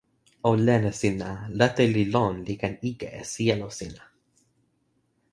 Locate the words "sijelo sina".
3.31-4.03